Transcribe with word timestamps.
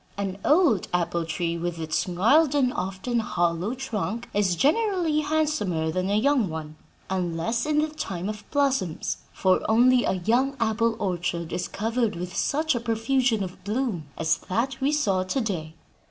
An 0.17 0.39
old 0.43 0.87
apple 0.95 1.25
tree, 1.25 1.59
with 1.59 1.77
its 1.77 2.07
gnarled, 2.07 2.55
and 2.55 2.73
often 2.73 3.19
hollow, 3.19 3.75
trunk, 3.75 4.27
is 4.33 4.55
generally 4.55 5.19
handsomer 5.19 5.91
than 5.91 6.09
a 6.09 6.15
young 6.17 6.49
one, 6.49 6.75
unless 7.07 7.67
in 7.67 7.77
the 7.83 7.89
time 7.89 8.27
of 8.27 8.43
blossoms; 8.49 9.17
for 9.31 9.61
only 9.69 10.03
a 10.05 10.13
young 10.13 10.57
apple 10.59 10.95
orchard 10.99 11.53
is 11.53 11.67
covered 11.67 12.15
with 12.15 12.35
such 12.35 12.73
a 12.73 12.79
profusion 12.79 13.43
of 13.43 13.63
bloom 13.63 14.05
as 14.17 14.37
that 14.49 14.81
we 14.81 14.91
saw 14.91 15.21
to 15.21 15.39
day." 15.39 15.75